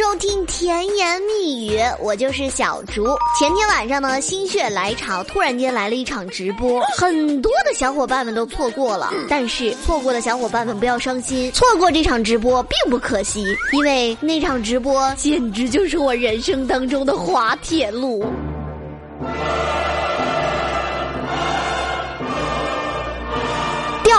[0.00, 3.04] 迎收听甜言蜜语，我就是小竹。
[3.38, 9.12] 前天晚上呢，心血来潮，突然间来了一场直播，很多的小伙伴们都错过了。
[9.28, 18.24] 但是错过的小伙伴们不要伤心，错过这场直播并不可惜，因为那场直播简直就是我人生当中的滑铁卢。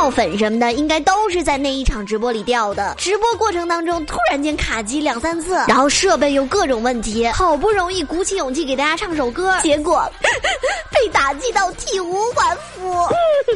[0.01, 2.95] 掉粉什么的，应该都是在那一场直播里掉的。
[2.97, 10.11] 直播过程当中突然间卡机两三次，然后设备又各种问题，好不容易鼓起勇气给大家唱首歌，结果
[10.91, 13.07] 被打击到体无完肤。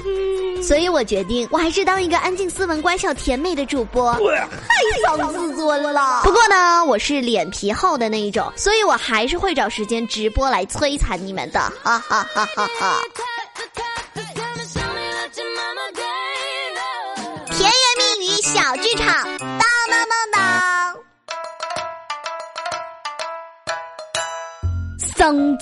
[0.61, 6.21] 所以我决定，我还是当一个安静、斯文、乖巧、甜美的主播，太伤自尊了。
[6.25, 13.01] 不过呢，我是脸皮厚的那一种，所以我还是会找时间直播来摧残你们的，哈哈哈哈哈。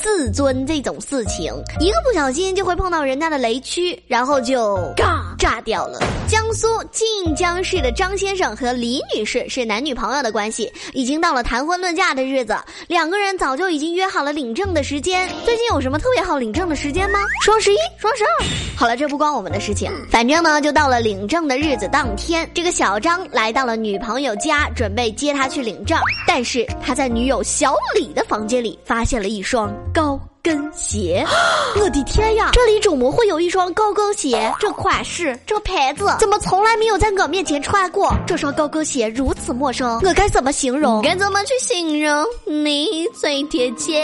[0.03, 5.99] 自尊这种事情，一个不小心就会碰到人家的雷区，然后就嘎炸掉了。
[6.25, 15.29] 江苏晋江市的张先生和李女士是男女朋友的关系，已经到了谈婚论嫁的日子，两个人早就已经约好了领证的时间。
[15.43, 17.19] 最近有什么特别好领证的时间吗？
[17.43, 18.45] 双十一、双十二。
[18.77, 30.17] 好了，这不关我们的事情，反正呢，就到了领证的日子当天，这个小张来到了女朋友家，准备接她去领证，但是他在女友小李的房间里发现了一双高。
[30.43, 31.25] 跟鞋，
[31.79, 32.49] 我的天呀！
[32.51, 34.53] 这里怎么会有一双高跟鞋？
[34.59, 38.13] 这款式，这牌子，怎么从来没有在我面前穿过？
[38.27, 41.01] 这双高跟鞋如此陌生，我该怎么形容？
[41.01, 44.03] 该怎么去形容你最贴切？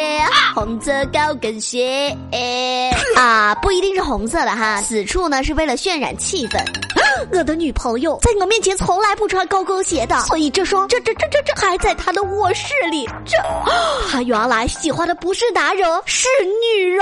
[0.56, 6.58] 红色高跟鞋，哎啊，不一定是红色的哈，此处呢是为了渲染气氛。
[7.34, 13.06] 我的女朋友在我面前从来不穿高跟鞋的，所以这双这这这这这还在她的卧室里。
[13.26, 13.38] 这，
[14.10, 17.02] 她原来喜欢的不是男人，是是女人，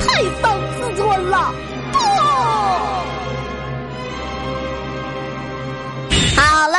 [0.00, 0.42] 太伤
[0.76, 1.52] 自尊了。
[1.92, 1.98] 不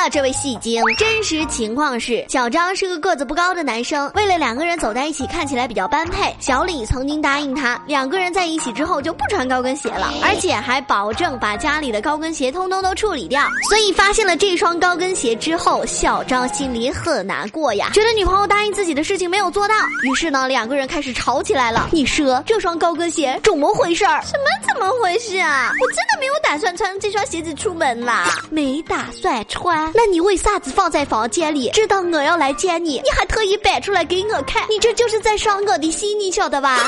[0.04, 13.48] 了，这位戏精，真实情况是，小张是个个子不高的男生，为了两个人走在一起看起来比较般配，小李曾经答应他，两个人在一起之后就不穿高跟鞋了，而且还保证把家里的高跟鞋通通都处理掉。
[13.70, 21.88] 所以发现了这双高跟鞋之后，小张心里很难过呀，觉得女朋友答应自己的事情没有做到，于是呢，两个人开始吵起来了。
[21.94, 24.22] 你说这双高跟鞋怎么回事儿？
[24.24, 25.72] 什么怎么回事啊？
[25.80, 29.42] 我真的没有打算穿这双鞋子出门啦，没打算。
[29.48, 29.93] 穿？
[29.96, 31.70] 那你为啥子放在房间里？
[31.72, 36.78] 知道我要来见你，你还特意摆出来给我看，你这就是在伤我的心，你晓得吧？
[36.78, 36.88] 帮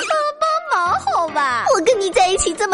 [0.74, 1.66] 帮忙好吧？
[1.76, 2.10] 我跟你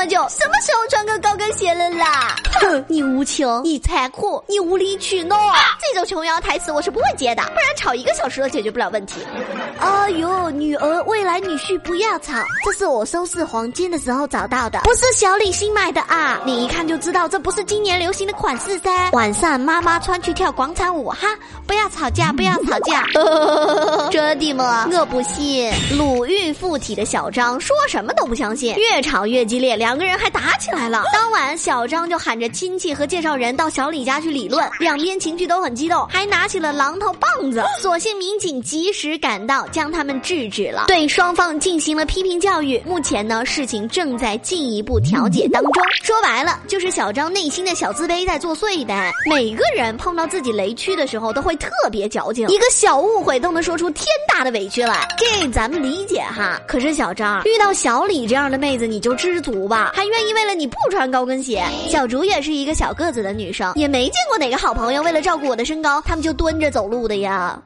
[0.01, 2.35] 么久，什么时候穿个高跟鞋了啦？
[2.59, 5.37] 哼，你无情，你残酷，你无理取闹，
[5.79, 9.21] 这种琼瑶台词我是不会接的，不然吵一个小时都解决不了问题。
[9.79, 12.33] 哎呦，女儿，未来女婿不要吵，
[12.65, 16.41] 这是我收拾黄金的时候找到的，不是小李新买的啊！
[16.45, 19.11] 你一看就知道这不是今年流行的款式噻。
[19.11, 21.27] 晚上妈妈穿去跳广场舞哈，
[21.67, 23.05] 不要吵架， 不要吵架。
[24.09, 24.87] 真的吗？
[24.91, 25.71] 我不信。
[25.95, 31.03] 鲁豫附体的小张说什么都不相信，越吵越激烈，两个人还打起来了。
[31.13, 37.63] 当晚，小张就喊着亲戚和介绍人到小李家去理论，两边情绪都很激动，还拿起了榔头棒子。
[37.79, 42.81] 所幸民警及时赶到，将他们制止了，对双方进行了批评教育。
[42.85, 45.83] 目前呢，事情正在进一步调解当中。
[46.03, 49.11] 说白了，就是小张内心的小自卑在作祟呗。
[49.29, 56.59] 每个人碰到自己雷区的时候，都会特别矫情，一个小误会都能说出天大的委屈来，这咱们理解哈。
[56.67, 61.63] 可是小张遇到小李这样的妹子，你就知足吧，还愿意为了你不穿高跟鞋。
[61.87, 67.61] 小竹也是一个小个子的女生，也没见过哪个好朋友为了照顾我的身高，他们就蹲着走路的呀。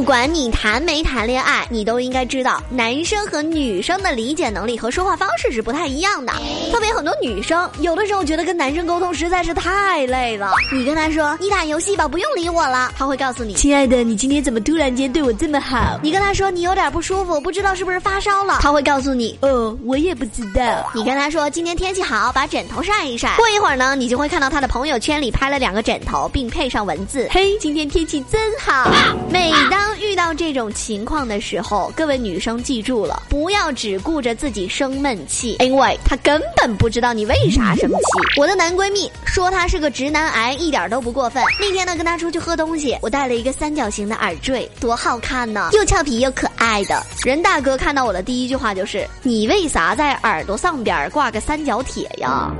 [0.00, 6.32] 不管你谈没谈恋爱，你都应该知道，男生和女生的理解能力和说话方式是不太一样的。
[6.72, 10.54] 特别很多女生，有的时候觉得跟男生沟通实在是太累了。
[10.72, 16.00] 你跟他说你打游戏吧，不用理我了，他会告诉你，亲爱的，你今天怎么突然间对我这么好？
[16.02, 20.90] 你跟他说你有点不舒服，不知道是不是发烧了，他会告诉你，哦，我也不知道。
[20.94, 23.36] 你跟他说今天天气好，把枕头晒一晒。
[23.36, 28.90] 过一会儿呢，你就会看到他的朋友圈里拍了两个枕头，并配上文字，嘿，今天天气真好。
[29.28, 37.96] 每当遇到这种情况的时候，各位女生记住了，不要只顾着自己生闷气，因为他根本不知道你为啥生气。
[38.36, 41.42] 我的男闺蜜说他是个直男癌，一点都不过分。
[41.58, 47.02] 那天呢，跟他出去喝东西，我戴了一个三角形的耳坠，多好看呢，又俏皮又可爱的。
[47.24, 52.50] 任大哥看到我的第一句话就是：“你为啥在耳朵上边挂个三角铁呀？”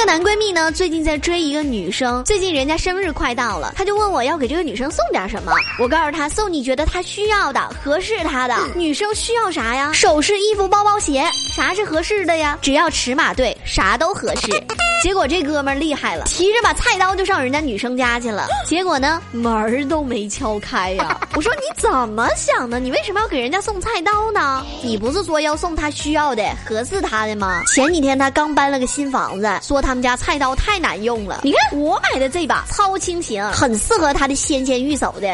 [0.00, 5.52] 个男闺蜜呢，最近在追一个女生，最近人家生日快到了，他就问我要给这个女生送点什么。
[5.78, 8.56] 我告诉他，送你觉得她需要的，合适她的。
[8.74, 9.92] 女生需要啥呀？
[9.92, 11.22] 首饰、衣服、包包、鞋，
[11.54, 12.58] 啥是合适的呀？
[12.62, 14.48] 只要尺码对，啥都合适。
[15.02, 18.46] 结果这哥们儿厉害了，提着把菜刀就上人家女生家去了。
[18.68, 21.18] 结果呢，门儿都没敲开呀！
[21.34, 22.78] 我说你怎么想的？
[22.78, 24.64] 你为什么要给人家送菜刀呢？
[24.82, 27.62] 你不是说要送他需要的、合适他的吗？
[27.74, 31.40] 前几天他刚搬了个新房子，说他们家菜刀太难用了。
[31.44, 35.28] 你看我买的这把超轻型，很适合他的纤纤玉手的。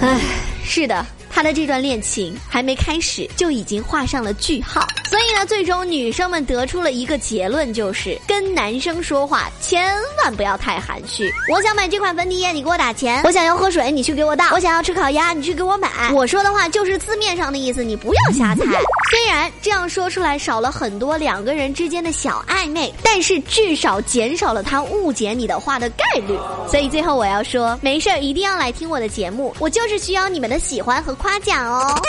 [0.00, 0.20] 唉，
[0.64, 1.04] 是的。
[1.30, 4.84] 他的这段恋情还没开始，就已经画上了句号。
[5.08, 11.30] 所以呢，最终女生们得出了一个结论，就是跟男生说话千万不要太含蓄。
[11.52, 16.12] 我想买这款粉底液，你给我打钱；我想要喝水，你去给我倒；我想要吃烤鸭，你去给我买。
[16.14, 18.64] 我说的话就是字面上的意思，你不要瞎猜。
[19.10, 26.38] 虽然这样说出来少了很多两个人之间的小暧昧，但是至少减少了他误解你的话的概率。
[26.68, 31.14] 所以最后我要说，没事儿一定要来听我的节目，我就是需要你们的喜欢和。
[31.18, 32.00] 夸奖哦！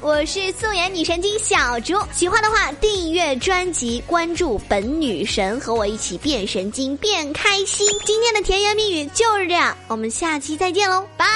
[0.00, 7.86] 我是素颜女神经小猪，喜欢的话订阅专辑，关注本女神，和我一起变神经变开心。
[8.04, 11.26] 今天的甜言蜜语就是这样，我们下期再见喽，拜。